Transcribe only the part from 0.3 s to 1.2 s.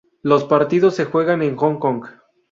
partidos se